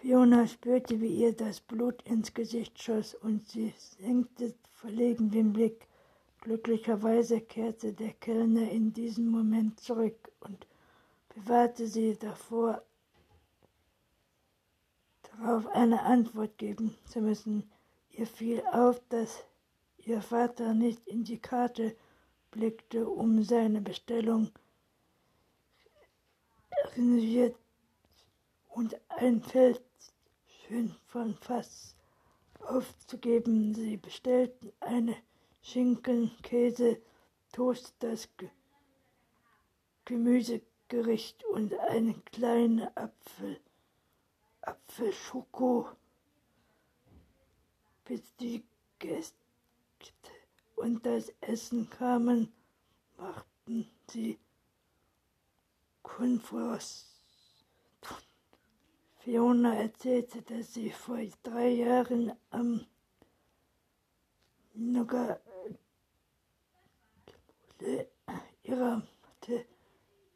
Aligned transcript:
Fiona 0.00 0.46
spürte, 0.46 1.00
wie 1.00 1.22
ihr 1.22 1.32
das 1.32 1.60
Blut 1.60 2.02
ins 2.02 2.34
Gesicht 2.34 2.82
schoss 2.82 3.14
und 3.14 3.48
sie 3.48 3.72
senkte 3.98 4.54
verlegen 4.74 5.30
den 5.30 5.54
Blick. 5.54 5.88
Glücklicherweise 6.40 7.40
kehrte 7.40 7.94
der 7.94 8.12
Kellner 8.12 8.70
in 8.70 8.92
diesem 8.92 9.28
Moment 9.28 9.80
zurück 9.80 10.30
und 10.40 10.66
bewahrte 11.34 11.86
sie 11.86 12.16
davor, 12.16 12.82
darauf 15.22 15.66
eine 15.68 16.02
Antwort 16.02 16.58
geben 16.58 16.94
zu 17.06 17.20
müssen. 17.20 17.70
Ihr 18.10 18.26
fiel 18.26 18.62
auf, 18.72 19.00
dass 19.08 19.44
ihr 19.98 20.20
Vater 20.20 20.74
nicht 20.74 21.06
in 21.08 21.24
die 21.24 21.38
Karte 21.38 21.96
blickte, 22.50 23.08
um 23.08 23.42
seine 23.42 23.80
Bestellung 23.80 24.50
reserviert 26.96 27.56
und 28.68 28.94
ein 29.08 29.40
Feld 29.40 29.80
schön 30.66 30.94
von 31.06 31.34
Fass 31.36 31.94
aufzugeben. 32.60 33.74
Sie 33.74 33.96
bestellten 33.96 34.72
eine 34.80 35.16
Schinken, 35.62 36.30
Käse, 36.42 37.00
Toast, 37.52 37.94
das 38.00 38.28
Gemüsegericht 40.04 41.44
und 41.44 41.74
eine 41.74 42.14
kleine 42.32 42.96
Apfel, 42.96 43.60
Apfelschoko, 44.62 45.88
bis 48.04 48.22
die 48.36 48.64
Gäste 48.98 49.36
und 50.76 51.04
das 51.06 51.32
Essen 51.40 51.88
kamen, 51.90 52.52
machten 53.16 53.88
sie 54.10 54.38
Kunfrost. 56.02 57.15
Fiona 59.26 59.74
erzählte, 59.74 60.40
dass 60.42 60.74
sie 60.74 60.88
vor 60.88 61.18
drei 61.42 61.70
Jahren 61.70 62.32
am 62.50 62.86
Noga 64.72 65.40
ihrer 68.62 68.98
Mathe 68.98 69.66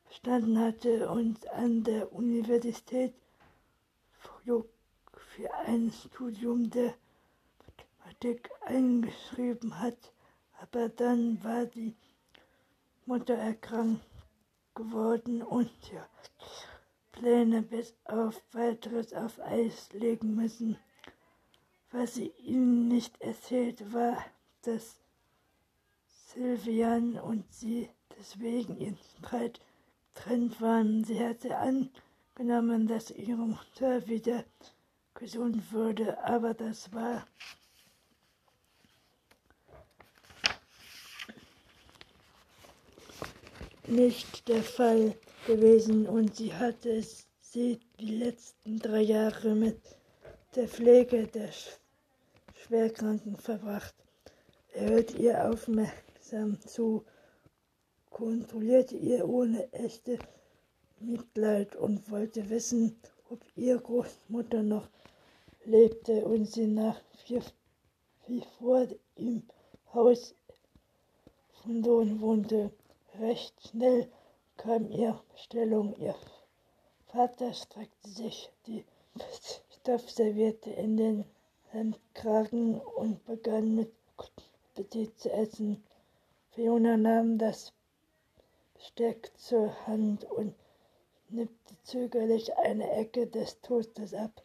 bestanden 0.09 0.59
hatte 0.59 1.09
und 1.09 1.49
an 1.51 1.85
der 1.85 2.13
Universität 2.13 3.15
für 4.25 5.55
ein 5.67 5.93
Studium 5.93 6.69
der 6.71 6.93
Mathematik 7.61 8.51
eingeschrieben 8.63 9.79
hat, 9.79 10.13
aber 10.63 10.89
dann 10.89 11.45
war 11.45 11.65
die 11.67 11.95
Mutter 13.07 13.35
erkrankt 13.35 14.05
geworden 14.75 15.43
und 15.43 15.71
ja, 15.93 16.05
Pläne 17.21 17.61
bis 17.61 17.95
auf 18.05 18.43
weiteres 18.53 19.13
auf 19.13 19.39
Eis 19.41 19.93
legen 19.93 20.37
müssen. 20.37 20.79
Was 21.91 22.15
sie 22.15 22.33
ihnen 22.39 22.89
nicht 22.89 23.21
erzählt 23.21 23.93
war, 23.93 24.25
dass 24.63 24.99
Sylvian 26.07 27.19
und 27.19 27.45
sie 27.53 27.91
deswegen 28.19 28.79
in 28.79 28.97
Streit 29.19 29.61
getrennt 30.15 30.63
waren. 30.63 31.05
Sie 31.05 31.21
hatte 31.21 31.59
angenommen, 31.59 32.87
dass 32.87 33.11
ihre 33.11 33.37
Mutter 33.37 34.07
wieder 34.07 34.43
gesund 35.13 35.73
würde, 35.73 36.25
aber 36.25 36.55
das 36.55 36.91
war 36.95 37.27
nicht 43.87 44.49
der 44.49 44.63
Fall 44.63 45.19
gewesen 45.51 46.07
und 46.07 46.37
sie 46.37 46.55
hatte 46.55 47.03
sie 47.41 47.81
die 47.99 48.19
letzten 48.19 48.79
drei 48.79 49.01
Jahre 49.01 49.57
mit 49.57 49.81
der 50.55 50.69
Pflege 50.69 51.27
der 51.27 51.49
Schwerkranken 52.55 53.35
verbracht. 53.37 53.97
Er 54.73 54.91
hört 54.91 55.19
ihr 55.19 55.51
aufmerksam 55.51 56.61
zu, 56.61 57.05
kontrollierte 58.11 58.95
ihr 58.95 59.29
ohne 59.29 59.73
echte 59.73 60.21
Mitleid 61.01 61.75
und 61.75 62.09
wollte 62.13 62.49
wissen, 62.49 63.01
ob 63.29 63.41
ihre 63.57 63.81
Großmutter 63.81 64.63
noch 64.63 64.89
lebte 65.65 66.25
und 66.27 66.47
sie 66.47 66.69
nach 66.69 67.01
wie 68.29 68.45
vor 68.57 68.87
im 69.17 69.43
Haus 69.93 70.33
von 71.61 71.83
Sohn 71.83 72.21
wohnte. 72.21 72.71
Recht 73.19 73.55
schnell 73.69 74.09
kam 74.61 74.91
ihre 74.91 75.23
Bestellung. 75.33 75.97
Ihr 75.97 76.15
Vater 77.07 77.55
streckte 77.55 78.11
sich 78.11 78.51
die 78.67 78.85
Stoffserviette 79.81 80.69
in 80.69 80.99
den 80.99 81.25
Hemdkragen 81.71 82.79
und 82.79 83.25
begann 83.25 83.75
mit 83.75 83.91
Appetit 84.73 85.19
zu 85.19 85.33
essen. 85.33 85.83
Fiona 86.51 86.99
nahm 86.99 87.39
das 87.39 87.73
Besteck 88.75 89.33
zur 89.39 89.75
Hand 89.87 90.25
und 90.25 90.55
nippte 91.31 91.75
zögerlich 91.85 92.55
eine 92.59 92.91
Ecke 92.91 93.27
des 93.29 93.63
Toastes 93.63 94.13
ab. 94.13 94.43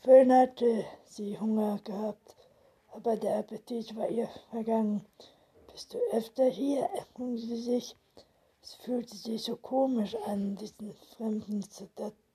Vorhin 0.00 0.32
hatte 0.32 0.84
sie 1.04 1.38
Hunger 1.38 1.78
gehabt, 1.84 2.34
aber 2.90 3.16
der 3.16 3.36
Appetit 3.38 3.94
war 3.94 4.08
ihr 4.08 4.28
vergangen. 4.50 5.06
Bist 5.70 5.94
du 5.94 5.98
öfter 6.10 6.46
hier? 6.46 6.82
erkundigte 6.96 7.54
sie 7.54 7.62
sich. 7.62 7.96
Es 8.68 8.74
fühlte 8.74 9.16
sich 9.16 9.44
so 9.44 9.56
komisch 9.56 10.14
an, 10.26 10.54
diesen 10.56 10.92
Fremden 11.16 11.64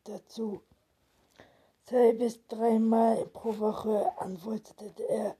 dazu. 0.04 0.64
Zwei 1.86 2.14
bis 2.14 2.44
dreimal 2.48 3.28
pro 3.28 3.60
Woche, 3.60 4.12
antwortete 4.18 5.04
er 5.10 5.38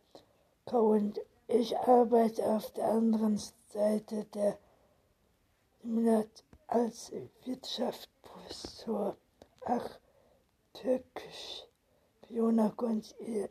kauend. 0.68 1.20
Ich 1.48 1.76
arbeite 1.76 2.46
auf 2.46 2.72
der 2.74 2.90
anderen 2.90 3.42
Seite 3.70 4.26
der 4.36 4.60
Monat 5.82 6.44
als 6.68 7.12
Wirtschaftsprofessor. 7.44 9.18
Ach, 9.66 10.00
türkisch. 10.74 11.66
Fiona 12.28 12.70
konnte 12.70 13.16
ihr 13.18 13.50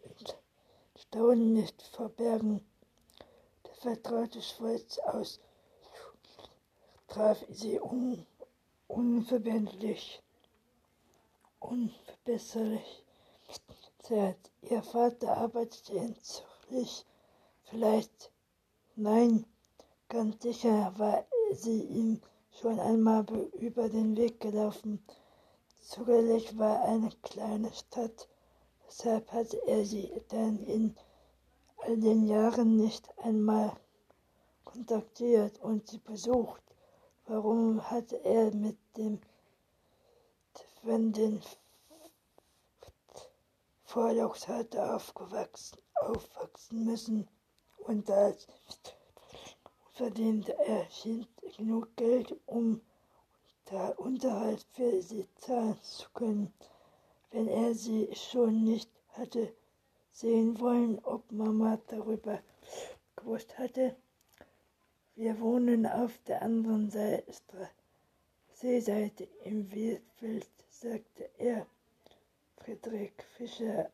Staunen 0.95 1.55
nicht 1.55 1.83
verbergen. 1.83 2.65
Der 3.67 3.75
vertraute 3.75 4.41
Schweiz 4.41 5.01
aus 5.01 5.41
traf 7.13 7.45
sie 7.51 7.79
un 7.79 8.25
unverbindlich, 8.89 10.23
unverbesserlich. 11.61 13.05
Ihr 14.63 14.83
Vater 14.83 15.37
arbeitete 15.37 15.93
in 15.93 16.17
Zürich, 16.23 17.05
vielleicht, 17.65 18.33
nein, 18.97 19.45
ganz 20.09 20.43
sicher 20.43 20.95
war 20.97 21.27
sie 21.53 21.83
ihm 21.83 22.23
schon 22.51 22.81
einmal 22.81 23.27
über 23.61 23.91
den 23.91 24.17
Weg 24.17 24.41
gelaufen. 24.41 25.05
Zugleich 25.83 26.57
war 26.57 26.83
eine 26.85 27.11
kleine 27.23 27.75
Stadt, 27.75 28.27
weshalb 28.87 29.31
hatte 29.33 29.61
er 29.67 29.85
sie 29.85 30.11
dann 30.29 30.59
in 30.65 30.97
all 31.77 31.99
den 31.99 32.27
Jahren 32.27 32.77
nicht 32.77 33.07
einmal 33.19 33.77
kontaktiert 34.65 35.61
und 35.61 35.89
sie 35.89 35.99
besucht. 35.99 36.63
Warum 37.27 37.91
hatte 37.91 38.17
er 38.25 38.53
mit 38.55 38.77
dem 38.97 39.21
Wenden 40.83 41.41
Vorlaufshütte 43.85 44.95
aufgewachsen, 44.95 45.79
aufwachsen 45.95 46.85
müssen 46.85 47.29
und 47.79 48.11
als 48.11 48.49
verdiente 49.93 50.57
er 50.59 50.87
genug 51.57 51.95
Geld, 51.97 52.35
um 52.47 52.81
der 53.71 53.99
Unterhalt 54.01 54.67
für 54.73 55.01
sie 55.01 55.29
zahlen 55.37 55.79
zu 55.83 56.09
können, 56.15 56.53
wenn 57.31 57.47
er 57.47 57.75
sie 57.75 58.09
schon 58.15 58.65
nicht 58.65 58.91
hatte 59.11 59.55
sehen 60.11 60.59
wollen, 60.59 60.99
ob 61.05 61.31
Mama 61.31 61.79
darüber 61.87 62.41
gewusst 63.17 63.57
hatte. 63.59 63.97
Wir 65.15 65.39
wohnen 65.41 65.87
auf 65.87 66.17
der 66.27 66.41
anderen 66.41 66.91
Seite, 66.91 67.69
Seeseite 68.55 69.29
im 69.45 69.71
Wildfeld, 69.71 70.49
sagte 70.71 71.29
er. 71.37 71.67
Friedrich 72.57 73.13
Fischer 73.37 73.91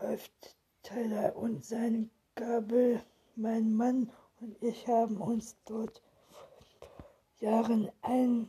läuft 0.00 0.56
Teller 0.84 1.34
und 1.34 1.64
seine 1.64 2.08
Gabel. 2.36 3.02
Mein 3.34 3.72
Mann 3.74 4.12
und 4.40 4.62
ich 4.62 4.86
haben 4.86 5.20
uns 5.20 5.56
dort 5.64 6.00
vor 6.30 7.48
Jahren 7.48 7.90
ein 8.02 8.46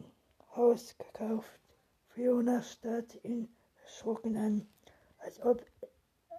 Haus 0.55 0.95
gekauft. 0.99 1.59
Fiona 2.09 2.61
starrte 2.61 3.17
ihn 3.23 3.49
erschrocken 3.81 4.37
an, 4.37 4.67
als 5.17 5.41
ob, 5.41 5.65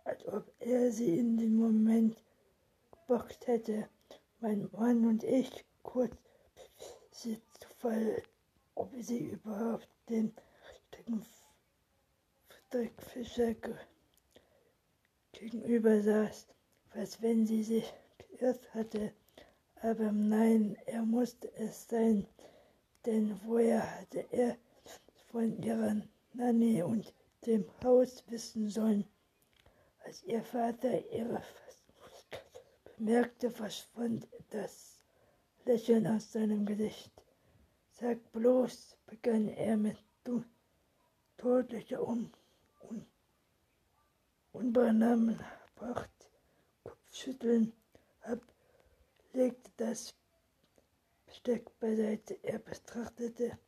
als 0.04 0.24
ob 0.28 0.52
er 0.60 0.92
sie 0.92 1.19
in 1.19 1.36
dem 1.36 1.56
Moment 1.56 2.22
geboxt 3.06 3.47
hätte. 3.47 3.88
Mein 4.41 4.69
Mann 4.73 5.06
und 5.06 5.23
ich, 5.23 5.64
kurz 5.82 6.17
sie 7.11 7.41
zu 7.61 7.69
Fall, 7.76 8.23
ob 8.75 8.93
sie 8.99 9.31
überhaupt 9.31 9.88
den 10.08 10.35
richtigen 10.70 11.25
Patrick 12.49 13.00
Fischer 13.03 13.55
gegenüber 15.32 16.03
saß, 16.03 16.49
als 16.91 17.23
wenn 17.23 17.47
sie 17.47 17.62
sich 17.62 17.94
geirrt 18.19 18.75
hatte. 18.75 19.12
Aber 19.82 20.11
nein, 20.11 20.76
er 20.87 21.03
musste 21.03 21.53
es 21.55 21.88
sein, 21.88 22.26
denn 23.05 23.38
woher 23.44 23.99
hatte 24.00 24.26
er 24.32 24.56
von 25.31 25.62
ihrer 25.62 26.03
Nanny 26.32 26.82
und 26.82 27.14
dem 27.47 27.64
Haus 27.85 28.25
wissen 28.29 28.69
sollen? 28.69 29.05
Als 30.05 30.25
ihr 30.25 30.43
Vater 30.43 31.08
ihre 31.12 31.43
bemerkte, 32.96 33.50
verschwand 33.50 34.26
das 34.50 35.00
Lächeln 35.64 36.06
aus 36.06 36.32
seinem 36.32 36.64
Gesicht. 36.64 37.12
Sag 37.90 38.32
bloß, 38.32 38.96
begann 39.06 39.48
er 39.48 39.76
mit 39.76 39.98
deutlicher 41.37 42.06
Un 42.06 42.32
Un 42.81 43.06
Unbenahmbracht 44.52 46.10
Kopfschütteln 46.84 47.72
ab, 48.22 48.40
legte 49.32 49.70
das 49.76 50.14
Besteck 51.26 51.78
beiseite. 51.81 52.38
Er 52.43 52.58
betrachtete, 52.58 53.58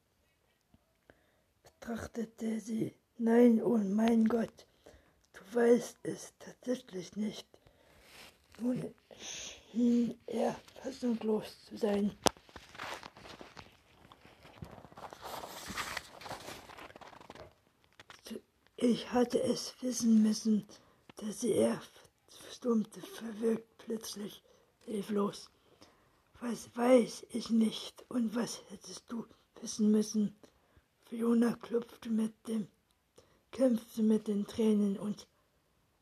betrachtete 1.62 2.60
sie. 2.60 2.94
Nein, 3.19 3.62
oh 3.62 3.78
mein 3.78 4.26
Gott, 4.26 4.66
du 5.32 5.40
weißt 5.54 5.98
es 6.04 6.32
tatsächlich 6.38 7.16
nicht. 7.16 7.57
Nun 8.60 8.94
schien 9.20 10.19
er 10.26 10.56
fassungslos 10.82 11.64
zu 11.66 11.76
sein. 11.76 12.10
Ich 18.76 19.12
hatte 19.12 19.43
es 19.43 19.75
wissen 19.81 20.22
müssen, 20.22 20.66
dass 21.16 21.40
sie 21.40 21.52
er 21.52 21.81
verstummte, 22.28 23.00
verwirkt 23.00 23.78
plötzlich, 23.78 24.43
hilflos. 24.81 25.50
Was 26.40 26.75
weiß 26.76 27.26
ich 27.31 27.50
nicht 27.50 28.04
und 28.08 28.34
was 28.34 28.62
hättest 28.70 29.04
du 29.08 29.26
wissen 29.61 29.90
müssen? 29.90 30.37
Fiona 31.06 31.54
klopfte 31.54 32.11
mit 32.11 32.32
dem, 32.46 32.69
kämpfte 33.50 34.02
mit 34.02 34.28
den 34.28 34.46
Tränen 34.46 34.99
und 34.99 35.26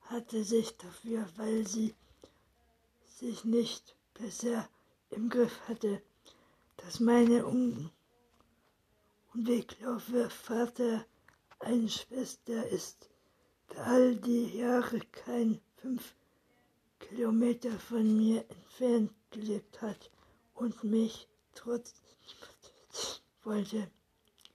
hatte 0.02 0.44
sich 0.44 0.76
dafür, 0.76 1.26
weil 1.37 1.67
sie 1.67 1.94
sich 3.16 3.44
nicht 3.46 3.96
besser 4.12 4.68
im 5.08 5.30
Griff 5.30 5.58
hatte, 5.68 6.02
dass 6.76 7.00
meine 7.00 7.46
Un 7.46 7.90
Unweglaufe 9.32 10.28
Vater 10.28 11.06
eine 11.60 11.88
Schwester 11.88 12.68
ist, 12.68 13.08
der 13.70 13.86
all 13.86 14.16
die 14.16 14.58
Jahre 14.58 15.00
kein 15.12 15.60
fünf 15.76 16.14
Kilometer 16.98 17.70
von 17.78 18.16
mir 18.18 18.44
entfernt 18.50 19.12
gelebt 19.30 19.80
hat 19.80 20.10
und 20.54 20.84
mich 20.84 21.26
trotz 21.54 21.94
wollte. 23.44 23.90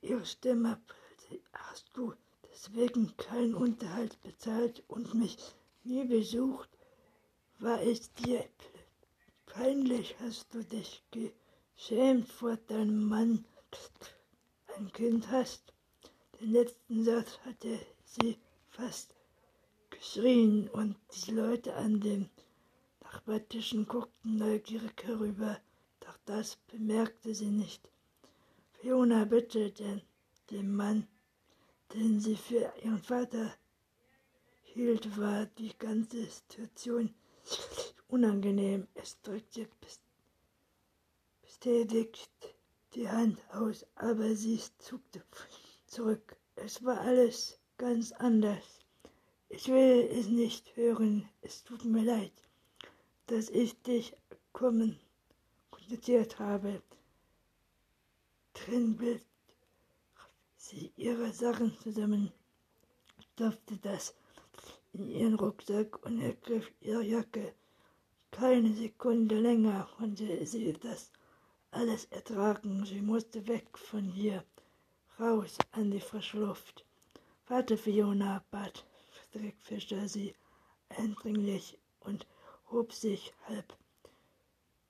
Ihre 0.02 0.26
Stimme 0.26 0.80
hast 1.54 1.86
du 1.94 2.14
deswegen 2.52 3.16
keinen 3.18 3.56
Unterhalt 3.56 4.22
bezahlt 4.22 4.84
und 4.88 5.16
mich 5.16 5.38
nie 5.84 6.06
besucht? 6.06 6.70
War 7.62 7.80
es 7.84 8.12
dir 8.14 8.44
peinlich? 9.46 10.16
Hast 10.20 10.52
du 10.52 10.64
dich 10.64 11.04
geschämt 11.12 12.28
vor 12.28 12.58
deinem 12.58 13.08
Mann, 13.08 13.46
ein 14.76 14.92
Kind 14.94 15.30
hast? 15.30 15.72
Den 16.40 16.54
letzten 16.54 17.04
Satz 17.04 17.38
hatte 17.46 17.80
sie 18.04 18.40
fast 18.68 19.14
geschrien 19.92 20.70
und 20.70 20.96
die 21.14 21.34
Leute 21.34 21.76
an 21.76 22.02
den 22.02 22.32
Nachbartischen 23.02 23.86
guckten 23.86 24.38
neugierig 24.40 25.04
herüber, 25.04 25.62
doch 26.00 26.18
das 26.26 26.56
bemerkte 26.66 27.36
sie 27.36 27.52
nicht. 27.52 27.92
Fiona 28.72 29.24
bittete 29.26 30.02
den 30.50 30.76
Mann, 30.76 31.08
den 31.94 32.20
sie 32.20 32.38
für 32.38 32.74
ihren 32.82 33.04
Vater 33.04 33.54
hielt, 34.64 35.16
war 35.16 35.46
die 35.46 35.78
ganze 35.78 36.26
Situation 36.26 37.14
unangenehm. 38.08 38.88
Es 38.94 39.22
drückte 39.22 39.68
bestätigt 41.42 42.30
die 42.94 43.08
Hand 43.10 43.40
aus, 43.52 43.86
aber 43.96 44.36
sie 44.36 44.60
zuckte 44.80 45.24
zurück. 45.88 46.36
Es 46.56 46.84
war 46.84 47.00
alles 47.02 47.60
ganz 47.78 48.12
anders. 48.12 48.80
Ich 49.50 49.68
will 49.68 50.10
es 50.12 50.28
nicht 50.28 50.76
hören. 50.76 51.30
Es 51.42 51.64
tut 51.64 51.86
mir 51.86 52.04
leid, 52.04 52.34
dass 53.28 53.50
ich 53.50 53.82
dich 53.82 54.16
kommen 54.52 55.00
kontaktiert 55.92 56.40
habe. 56.40 56.82
Trennbild 58.54 59.26
sie 60.58 60.94
ihre 60.96 61.32
Sachen 61.34 61.78
zusammen, 61.80 62.32
stopfte 63.34 63.78
das 63.78 64.14
in 64.94 65.10
ihren 65.10 65.36
Rucksack 65.36 66.06
und 66.06 66.22
ergriff 66.22 66.72
ihre 66.82 67.04
Jacke. 67.04 67.54
Keine 68.32 68.74
Sekunde 68.74 69.40
länger 69.40 69.90
konnte 69.98 70.46
sie 70.46 70.74
das 70.74 71.12
alles 71.72 72.06
ertragen. 72.06 72.86
Sie 72.86 73.02
musste 73.02 73.48
weg 73.48 73.78
von 73.78 74.04
hier 74.04 74.44
raus 75.20 75.58
an 75.72 75.92
die 75.92 76.00
frische 76.00 76.40
Luft. 76.40 76.86
Warte, 77.48 77.78
Fiona, 77.78 78.44
bat 78.52 78.86
Friedrich 79.12 79.56
Fischer 79.60 80.08
sie 80.08 80.34
eindringlich 80.90 81.78
und 82.02 82.26
hob 82.72 82.94
sich 82.94 83.34
halb. 83.48 83.78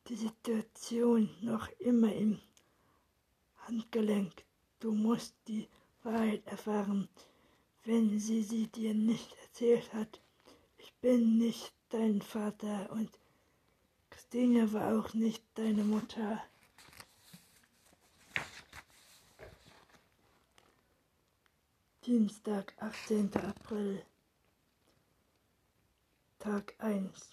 Die 0.07 0.15
Situation 0.15 1.29
noch 1.41 1.67
immer 1.79 2.13
im 2.13 2.39
Handgelenk. 3.67 4.45
Du 4.79 4.93
musst 4.93 5.35
die 5.47 5.67
Wahrheit 6.03 6.45
erfahren, 6.47 7.07
wenn 7.83 8.19
sie 8.19 8.43
sie 8.43 8.67
dir 8.67 8.93
nicht 8.93 9.33
erzählt 9.43 9.93
hat. 9.93 10.21
Ich 10.77 10.93
bin 11.01 11.37
nicht 11.37 11.73
dein 11.89 12.21
Vater 12.21 12.89
und 12.91 13.09
Christine 14.09 14.71
war 14.73 14.97
auch 14.97 15.13
nicht 15.13 15.43
deine 15.55 15.83
Mutter. 15.83 16.43
Dienstag, 22.05 22.73
18. 22.79 23.33
April, 23.35 24.03
Tag 26.39 26.73
1. 26.79 27.29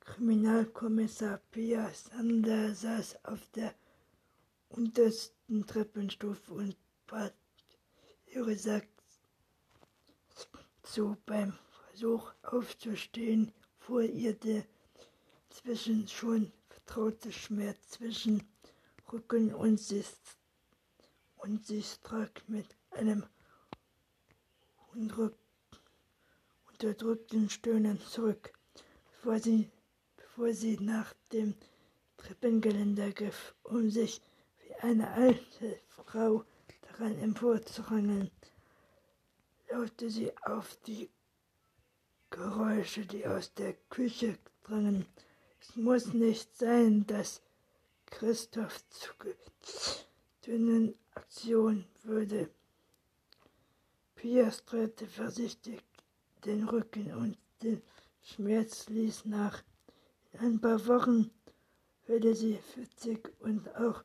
Kriminalkommissar 0.00 1.38
Pia 1.50 1.90
Sander 1.92 2.74
saß 2.74 3.24
auf 3.24 3.44
der 3.54 3.74
untersten 4.68 5.66
Treppenstufe 5.66 6.52
und 6.52 6.76
bat 7.06 7.34
ihre 8.36 8.54
Sack 8.54 8.86
zu. 10.82 11.16
Beim 11.24 11.58
Versuch 11.88 12.34
aufzustehen 12.42 13.50
fuhr 13.78 14.02
ihr 14.02 14.34
der 14.34 14.62
zwischen 15.48 16.06
schon 16.06 16.52
vertraute 16.68 17.32
Schmerz 17.32 17.88
zwischen 17.88 18.46
Rücken 19.10 19.54
und 19.54 19.80
Sitz 19.80 20.36
und 21.36 21.64
sie 21.66 21.82
strich 21.82 22.46
mit 22.46 22.66
einem 22.90 23.24
unterdrückten 26.68 27.48
Stöhnen 27.48 27.98
zurück, 28.02 28.52
bevor 29.12 29.40
sie, 29.40 29.70
bevor 30.16 30.52
sie 30.52 30.76
nach 30.78 31.14
dem 31.32 31.54
Treppengeländer 32.18 33.12
griff, 33.12 33.54
um 33.62 33.88
sich 33.90 34.20
wie 34.58 34.74
eine 34.74 35.10
alte 35.12 35.80
Frau 35.88 36.44
daran 36.98 37.18
emporzurangeln, 37.18 38.30
lauschte 39.70 40.10
sie 40.10 40.32
auf 40.44 40.76
die 40.86 41.10
Geräusche, 42.30 43.04
die 43.06 43.26
aus 43.26 43.52
der 43.54 43.74
Küche 43.90 44.38
drangen. 44.64 45.06
Es 45.60 45.76
muss 45.76 46.12
nicht 46.12 46.56
sein, 46.56 47.06
dass 47.06 47.42
Christoph 48.06 48.82
zu 48.90 49.10
dünnen 50.46 50.94
Aktion 51.14 51.84
würde. 52.02 52.50
Pia 54.14 54.50
streute 54.50 55.06
vorsichtig 55.06 55.82
den 56.44 56.68
Rücken 56.68 57.12
und 57.14 57.36
der 57.62 57.80
Schmerz 58.22 58.88
ließ 58.88 59.26
nach. 59.26 59.62
In 60.32 60.40
ein 60.40 60.60
paar 60.60 60.86
Wochen 60.86 61.30
würde 62.06 62.34
sie 62.34 62.56
40 62.74 63.32
und 63.40 63.74
auch 63.76 64.02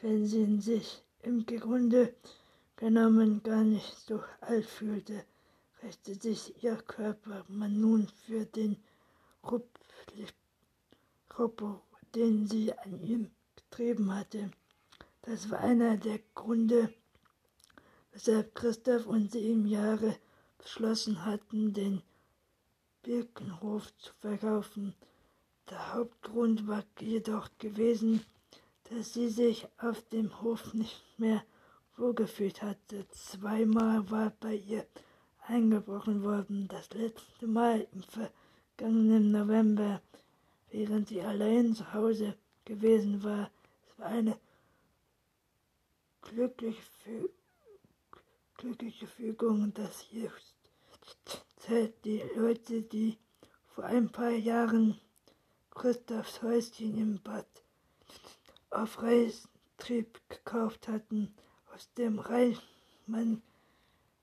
wenn 0.00 0.26
sie 0.26 0.60
sich 0.60 1.05
im 1.26 1.44
Grunde 1.44 2.14
genommen 2.76 3.42
gar 3.42 3.64
nicht 3.64 3.96
so 4.06 4.22
alt 4.40 4.64
fühlte, 4.64 5.24
rächte 5.82 6.14
sich 6.14 6.62
ihr 6.62 6.76
Körper 6.76 7.44
man 7.48 7.80
nun 7.80 8.06
für 8.26 8.46
den 8.46 8.76
Rupp, 9.42 9.68
den 12.14 12.46
sie 12.46 12.72
an 12.78 13.00
ihm 13.00 13.30
getrieben 13.56 14.14
hatte. 14.14 14.52
Das 15.22 15.50
war 15.50 15.58
einer 15.58 15.96
der 15.96 16.20
Gründe, 16.36 16.94
weshalb 18.12 18.54
Christoph 18.54 19.06
und 19.06 19.32
sie 19.32 19.50
im 19.50 19.66
Jahre 19.66 20.16
beschlossen 20.58 21.24
hatten, 21.24 21.72
den 21.72 22.02
Birkenhof 23.02 23.92
zu 23.98 24.12
verkaufen. 24.20 24.94
Der 25.70 25.92
Hauptgrund 25.92 26.68
war 26.68 26.84
jedoch 27.00 27.50
gewesen, 27.58 28.24
dass 28.90 29.14
sie 29.14 29.28
sich 29.28 29.66
auf 29.78 30.02
dem 30.08 30.40
Hof 30.42 30.74
nicht 30.74 31.02
mehr 31.18 31.42
wohlgefühlt 31.96 32.62
hatte. 32.62 33.06
Zweimal 33.08 34.10
war 34.10 34.30
bei 34.40 34.54
ihr 34.54 34.86
eingebrochen 35.46 36.22
worden, 36.22 36.68
das 36.68 36.90
letzte 36.90 37.46
Mal 37.46 37.86
im 37.92 38.02
vergangenen 38.02 39.32
November, 39.32 40.02
während 40.70 41.08
sie 41.08 41.20
allein 41.20 41.74
zu 41.74 41.92
Hause 41.92 42.36
gewesen 42.64 43.22
war. 43.22 43.50
Es 43.88 43.98
war 43.98 44.06
eine 44.06 44.38
glückliche, 46.22 46.82
Fü 46.82 47.28
glückliche 48.56 49.06
Fügung, 49.06 49.72
dass 49.74 50.06
jetzt 50.10 50.54
die 52.04 52.22
Leute, 52.36 52.82
die 52.82 53.18
vor 53.66 53.84
ein 53.84 54.10
paar 54.10 54.30
Jahren 54.30 54.98
Christophs 55.70 56.42
Häuschen 56.42 56.96
im 56.96 57.20
Bad 57.22 57.65
auf 58.70 59.02
Reistrieb 59.02 60.20
gekauft 60.28 60.88
hatten, 60.88 61.34
aus 61.74 61.92
dem 61.94 62.18
Rheinmann, 62.18 63.42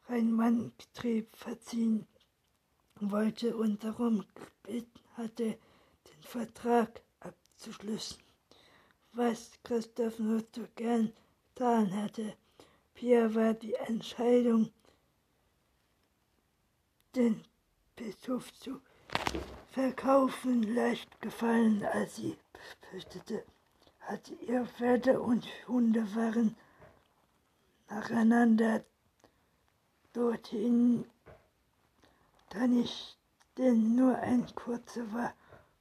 Rheinmann-Betrieb 0.08 1.36
verziehen 1.36 2.08
wollte 3.00 3.56
und 3.56 3.84
darum 3.84 4.26
gebeten 4.36 5.00
hatte, 5.16 5.58
den 6.08 6.24
Vertrag 6.24 7.02
abzuschließen, 7.20 8.18
was 9.14 9.52
Christoph 9.64 10.20
nur 10.20 10.52
zu 10.52 10.68
gern 10.76 11.14
getan 11.56 11.88
hätte. 11.88 12.36
Pia 12.94 13.34
war 13.34 13.54
die 13.54 13.74
Entscheidung, 13.76 14.72
den 17.16 17.44
Bischof 17.96 18.54
zu 18.54 18.82
verkaufen, 19.72 20.64
leicht 20.64 21.22
gefallen, 21.22 21.84
als 21.86 22.18
sie 22.18 22.38
befürchtete, 22.52 23.46
hatte 24.06 24.34
ihr 24.36 24.66
Pferde 24.66 25.22
und 25.22 25.48
Hunde 25.68 26.16
waren 26.16 26.56
nacheinander 27.90 28.84
dorthin, 30.14 31.06
da 32.50 32.68
nicht 32.68 33.18
denn 33.58 33.96
nur 33.96 34.18
ein 34.18 34.46
kurzer 34.56 35.12
war 35.14 35.34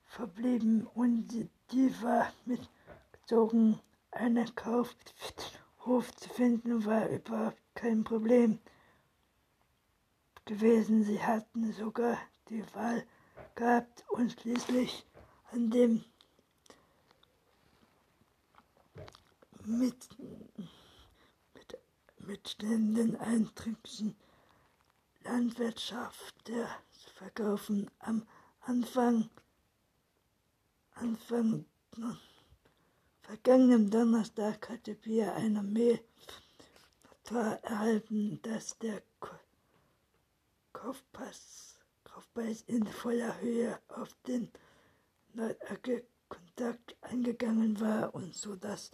verblieben 0.05 0.87
und 0.95 1.29
die 1.71 2.03
war 2.03 2.33
mitgezogen. 2.45 3.81
Einen 4.11 4.55
Kaufhof 4.55 6.15
zu 6.17 6.29
finden 6.29 6.85
war 6.85 7.09
überhaupt 7.09 7.63
kein 7.75 8.05
Problem 8.05 8.59
gewesen. 10.45 11.03
Sie 11.03 11.23
hatten 11.23 11.73
sogar 11.73 12.19
die 12.51 12.63
Wahl 12.75 13.07
gehabt 13.55 14.05
und 14.11 14.33
schließlich 14.33 15.07
an 15.51 15.71
dem 15.71 16.05
mit, 19.67 20.09
mit, 21.55 21.79
mit 22.19 22.63
den 22.63 23.17
einträglichen 23.17 24.17
Landwirtschaft 25.25 26.49
der 26.49 26.69
verkaufen 27.15 27.91
am 28.01 28.27
Anfang 28.61 29.29
Anfang 30.95 31.65
vergangenen 33.23 33.91
Donnerstag 33.91 34.69
hatte 34.69 34.95
Pia 34.95 35.35
eine 35.35 35.63
Mail 35.63 36.01
erhalten, 37.63 38.41
dass 38.43 38.79
der 38.79 39.03
Kaufpass, 40.73 41.79
Kaufpreis 42.05 42.63
in 42.67 42.87
voller 42.87 43.41
Höhe 43.41 43.79
auf 43.89 44.15
den 44.27 44.53
Kontakt 46.29 46.97
eingegangen 47.01 47.81
war 47.81 48.15
und 48.15 48.35
so 48.35 48.55
dass 48.55 48.91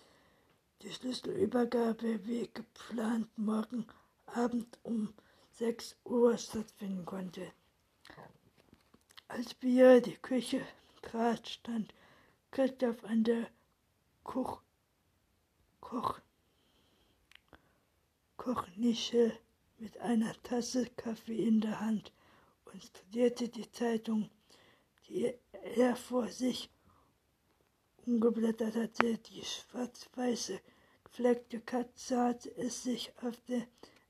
die 0.83 0.93
Schlüsselübergabe 0.93 2.25
wie 2.27 2.49
geplant 2.55 3.37
morgen 3.37 3.87
Abend 4.27 4.79
um 4.85 5.13
6 5.53 5.97
Uhr 6.05 6.39
stattfinden 6.39 7.05
konnte. 7.05 7.51
Als 9.27 9.55
Pia 9.55 9.99
die 9.99 10.17
Küche 10.17 10.61
trat, 11.03 11.49
stand 11.49 11.93
Christoph 12.53 13.05
an 13.05 13.25
der 13.25 13.51
Koch, 14.23 14.63
Koch, 15.81 16.21
Kochnische 18.37 19.37
mit 19.79 19.99
einer 19.99 20.33
Tasse 20.45 20.87
Kaffee 20.97 21.45
in 21.45 21.61
der 21.61 21.81
Hand 21.81 22.13
und 22.67 22.83
studierte 22.85 23.49
die 23.49 23.71
Zeitung, 23.73 24.31
die 25.09 25.35
er 25.75 25.97
vor 25.97 26.29
sich 26.29 26.71
umgeblättert 28.09 28.75
hatte. 28.75 29.19
Die 29.19 29.45
schwarz-weiße 29.45 30.61
gefleckte 31.05 31.61
Katze 31.61 32.19
hatte 32.19 32.57
es 32.57 32.83
sich 32.83 33.12
auf 33.23 33.37
der 33.49 33.67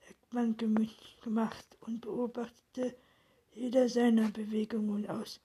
Eckbank 0.08 0.58
gemütlich 0.58 1.18
gemacht 1.22 1.66
und 1.80 2.00
beobachtete 2.00 2.94
jede 3.52 3.88
seiner 3.88 4.30
Bewegungen 4.30 5.08
aus 5.10 5.40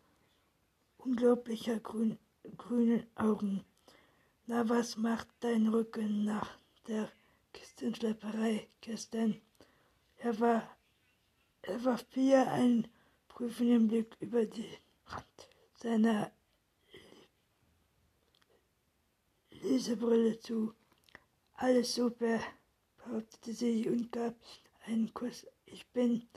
unglaublicher 0.97 1.79
grün, 1.79 2.17
grünen 2.57 3.05
Augen. 3.15 3.65
Na, 4.45 4.67
was 4.69 4.97
macht 4.97 5.27
dein 5.39 5.67
Rücken 5.67 6.25
nach 6.25 6.57
der 6.87 7.09
Kistenschlepperei 7.53 8.67
gestern? 8.81 9.41
Er 10.17 10.39
war, 10.39 10.77
er 11.63 11.83
warf 11.83 12.07
Pia 12.09 12.51
einen 12.51 12.87
prüfenden 13.29 13.87
Blick 13.87 14.15
über 14.19 14.45
die 14.45 14.69
Rand 15.07 15.49
seiner 15.75 16.31
Lesebrille 19.63 20.39
zu. 20.39 20.73
Alles 21.55 21.95
super, 21.95 22.39
behauptete 22.97 23.53
sie 23.53 23.89
und 23.89 24.11
gab 24.11 24.35
einen 24.85 25.13
Kuss. 25.13 25.47
Ich 25.65 25.87
bin 25.87 26.27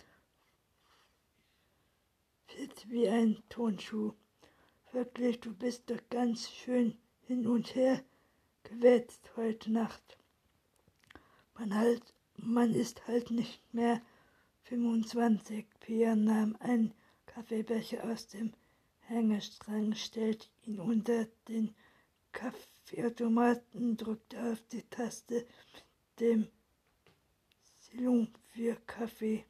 fit 2.47 2.89
wie 2.89 3.09
ein 3.09 3.43
Tonschuh. 3.49 4.15
Wirklich, 4.93 5.41
du 5.41 5.53
bist 5.53 5.91
doch 5.91 6.01
ganz 6.09 6.51
schön 6.51 6.97
hin 7.27 7.47
und 7.47 7.75
her 7.75 8.03
gewetzt 8.63 9.31
heute 9.37 9.73
Nacht. 9.73 10.17
Man 11.55 11.75
halt 11.75 12.15
man 12.39 12.75
ist 12.75 13.07
halt 13.07 13.31
nicht 13.31 13.63
mehr 13.73 14.01
25. 14.65 15.67
Pia 15.81 16.15
nahm 16.15 16.57
einen 16.61 16.93
Kaffeebecher 17.27 18.05
aus 18.05 18.27
dem 18.29 18.53
Hängestrang, 19.01 19.95
stellte 19.95 20.47
ihn 20.65 20.81
unter 20.81 21.27
den 21.49 21.75
Kaffeeautomaten, 22.87 23.97
drückte 23.97 24.53
auf 24.53 24.63
die 24.71 24.83
Taste 24.83 25.45
dem 26.21 26.47
Silum 27.81 28.29
für 28.53 28.77
Kaffee. 28.87 29.45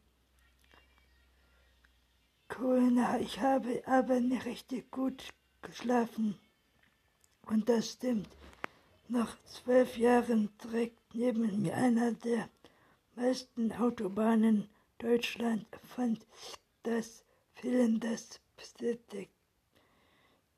Corona, 2.48 3.20
ich 3.20 3.38
habe 3.38 3.82
aber 3.86 4.20
nicht 4.20 4.46
richtig 4.46 4.90
gut 4.90 5.28
geschlafen. 5.60 6.38
Und 7.42 7.68
das 7.68 7.92
stimmt. 7.92 8.30
Nach 9.08 9.36
zwölf 9.44 9.98
Jahren 9.98 10.48
trägt 10.56 11.14
neben 11.14 11.60
mir 11.60 11.74
einer 11.74 12.12
der 12.12 12.48
meisten 13.16 13.70
Autobahnen 13.72 14.66
Deutschland 14.96 15.66
fand 15.84 16.26
das 16.84 17.22
Fehlen 17.52 18.00
des 18.00 18.40
bestätigt. 18.56 19.30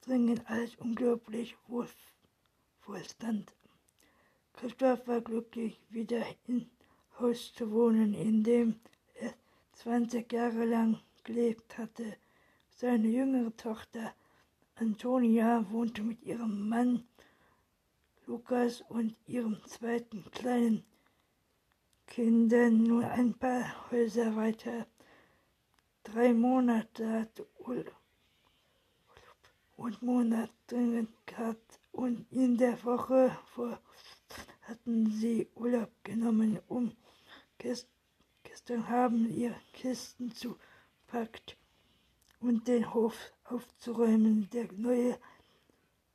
Dringend 0.03 0.49
als 0.49 0.77
unglaublich 0.77 1.57
Wohl 1.67 1.89
Wohlstand. 2.89 3.55
Christoph 4.55 5.07
war 5.07 5.21
glücklich, 5.21 5.79
wieder 5.91 6.25
in 6.47 6.71
Haus 7.21 7.53
zu 7.53 7.71
wohnen, 7.71 8.15
in 8.15 8.43
dem 8.43 8.81
er 9.15 9.35
20 9.75 10.33
Jahre 10.33 10.65
lang 10.65 10.99
gelebt 11.23 11.77
hatte. 11.77 12.17
Seine 12.71 13.09
jüngere 13.09 13.55
Tochter 13.59 14.15
Antonia 14.77 15.71
wohnte 15.71 16.03
mit 16.03 16.23
ihrem 16.23 16.67
Mann 16.67 17.07
Lukas 18.27 18.81
und 18.89 19.15
ihrem 19.27 19.63
zweiten 19.67 20.25
kleinen 20.31 20.83
Kindern 22.07 22.85
nur 22.85 23.07
ein 23.07 23.35
paar 23.35 23.91
Häuser 23.91 24.35
weiter. 24.35 24.87
Drei 26.05 26.33
Monate 26.33 27.07
hat 27.11 27.47
Urlaub 27.59 28.01
und 29.77 30.01
Monat 30.01 30.51
dringend 30.67 31.11
gehabt 31.27 31.78
und 31.99 32.31
in 32.31 32.57
der 32.57 32.83
Woche 32.85 33.37
vor 33.47 33.81
hatten 34.63 35.11
sie 35.11 35.49
Urlaub 35.57 35.91
genommen, 36.05 36.61
um 36.69 36.93
gestern 37.59 38.89
haben 38.89 39.29
ihre 39.29 39.61
Kisten 39.73 40.33
zu 40.33 40.57
packt 41.09 41.57
und 42.39 42.69
den 42.69 42.95
Hof 42.95 43.33
aufzuräumen. 43.43 44.49
Der 44.51 44.73
neue 44.75 45.19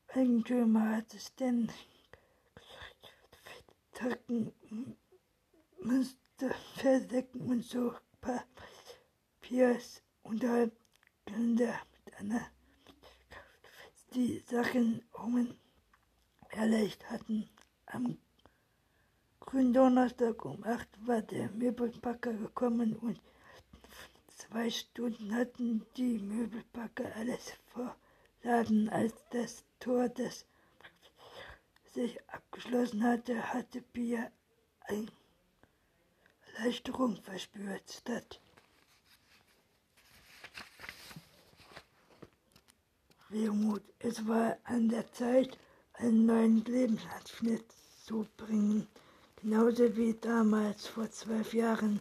Eigentümer 0.07 0.95
hat 0.95 1.13
es 1.13 1.35
denn 1.35 1.69
Tacken 3.91 4.53
Muster 5.81 6.55
verdecken 6.75 7.41
und 7.41 7.61
so 7.61 7.93
Papiers 8.21 10.01
unterhalb 10.21 10.71
mit 11.25 12.15
einer 12.19 12.47
die 14.13 14.39
Sachen 14.47 15.03
um 15.11 15.53
erleicht 16.55 17.10
hatten. 17.10 17.50
Am 17.86 18.17
Gründonnerstag 19.39 20.45
um 20.45 20.63
8 20.63 20.88
war 21.07 21.22
der 21.22 21.50
Möbelpacker 21.51 22.33
gekommen 22.33 22.95
und 22.95 23.19
zwei 24.29 24.69
Stunden 24.69 25.36
hatten 25.36 25.86
die 25.98 26.19
Möbelpacker 26.19 27.15
alles 27.15 27.53
verladen. 28.41 28.89
Als 28.89 29.13
das 29.31 29.63
Tor 29.79 30.10
des 30.10 30.45
sich 31.93 32.17
abgeschlossen 32.29 33.03
hatte, 33.03 33.53
hatte 33.53 33.81
Pia 33.81 34.31
eine 34.81 35.07
Erleichterung 36.55 37.15
verspürt, 37.22 37.91
statt 37.91 38.39
Wehmut. 43.29 43.83
Es 44.00 44.27
war 44.27 44.57
an 44.63 44.89
der 44.89 45.12
Zeit, 45.12 45.57
einen 45.93 46.25
neuen 46.25 46.63
Lebensabschnitt 46.65 47.65
zu 48.05 48.27
bringen, 48.38 48.88
genauso 49.41 49.95
wie 49.95 50.13
damals 50.13 50.88
vor 50.88 51.09
zwölf 51.12 51.53
Jahren, 51.53 52.00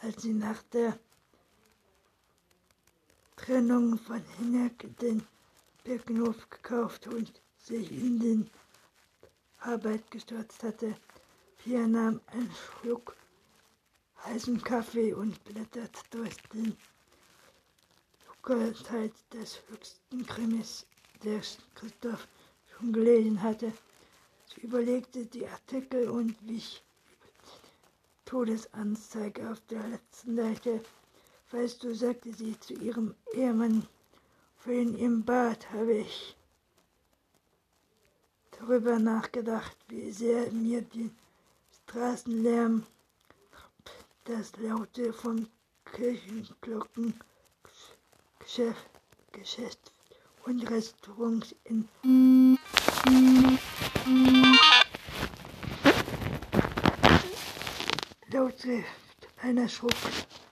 als 0.00 0.22
sie 0.22 0.32
nach 0.32 0.62
der 0.72 0.98
Trennung 3.36 3.98
von 3.98 4.22
Hinek 4.38 4.96
den 5.00 5.26
Birkenhof 5.82 6.48
gekauft 6.50 7.06
und 7.08 7.32
sich 7.58 7.90
in 7.92 8.18
den 8.18 8.50
Arbeit 9.58 10.10
gestürzt 10.10 10.62
hatte. 10.62 10.96
Pia 11.58 11.86
nahm 11.86 12.20
einen 12.26 12.50
Schluck 12.52 13.16
heißen 14.24 14.62
Kaffee 14.62 15.12
und 15.12 15.42
blätterte 15.44 16.00
durch 16.10 16.36
den 16.52 16.76
Dunkelheit 18.42 19.12
des 19.32 19.60
höchsten 19.68 20.26
Krimis, 20.26 20.86
der 21.22 21.40
Christoph 21.74 22.26
schon 22.78 22.92
gelesen 22.92 23.42
hatte. 23.42 23.72
Sie 24.46 24.62
überlegte 24.62 25.26
die 25.26 25.46
Artikel 25.46 26.08
und 26.08 26.36
wich 26.48 26.82
Todesanzeige 28.24 29.50
auf 29.50 29.60
der 29.68 29.86
letzten 29.88 30.36
Seite. 30.36 30.82
Weißt 31.50 31.82
du, 31.84 31.94
sagte 31.94 32.32
sie 32.32 32.58
zu 32.58 32.74
ihrem 32.74 33.14
Ehemann, 33.32 33.86
vorhin 34.56 34.96
im 34.98 35.24
Bad 35.24 35.70
habe 35.70 35.94
ich 35.98 36.36
darüber 38.52 38.98
nachgedacht, 38.98 39.76
wie 39.88 40.10
sehr 40.10 40.50
mir 40.52 40.82
die 40.82 41.10
Straßenlärm, 41.84 42.86
das 44.24 44.56
Laute 44.56 45.12
von 45.12 45.48
Kirchenglocken, 45.84 47.14
Geschäft, 48.38 48.90
Geschäft 49.32 49.93
und 50.46 50.70
Restaurants 50.70 51.54
in 51.64 51.88
Lautschrift 58.30 58.84
einer 59.40 59.68
Schrift 59.68 60.43